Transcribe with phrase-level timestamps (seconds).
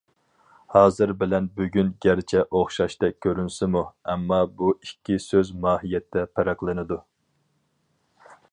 [0.75, 6.99] ‹‹ھازىر›› بىلەن‹‹ بۈگۈن›› گەرچە ئوخشاشتەك كۆرۈنسىمۇ، ئەمما بۇ ئىككى سۆز ماھىيەتتە پەرقلىنىدۇ.